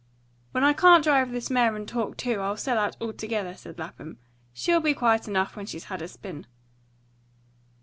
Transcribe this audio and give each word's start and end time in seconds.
"When 0.51 0.63
I 0.63 0.73
can't 0.73 1.03
drive 1.03 1.31
this 1.31 1.51
mare 1.51 1.75
and 1.75 1.87
talk 1.87 2.17
too, 2.17 2.39
I'll 2.39 2.57
sell 2.57 2.79
out 2.79 2.97
altogether," 2.99 3.53
said 3.53 3.77
Lapham. 3.77 4.17
"She'll 4.51 4.79
be 4.79 4.95
quiet 4.95 5.27
enough 5.27 5.55
when 5.55 5.67
she's 5.67 5.83
had 5.93 6.01
her 6.01 6.07
spin." 6.07 6.47